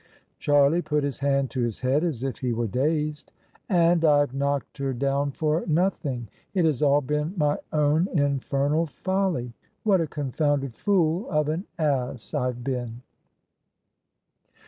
Charlie 0.39 0.81
put 0.81 1.03
his 1.03 1.19
hand 1.19 1.51
to 1.51 1.61
his 1.61 1.81
head 1.81 2.03
as 2.03 2.23
if 2.23 2.39
he 2.39 2.53
were 2.53 2.65
dazed." 2.65 3.31
And 3.69 4.03
IVe 4.03 4.33
knocked 4.33 4.79
her 4.79 4.93
down 4.93 5.29
for 5.29 5.63
nothing. 5.67 6.27
It 6.55 6.65
has 6.65 6.81
all 6.81 7.01
been 7.01 7.35
my 7.37 7.59
own 7.71 8.07
infernal 8.07 8.87
folly. 8.87 9.53
What 9.83 10.01
a 10.01 10.07
confounded 10.07 10.73
fool 10.73 11.29
of 11.29 11.49
an 11.49 11.65
ass 11.77 12.33
IVe 12.33 12.63
been!" 12.63 13.03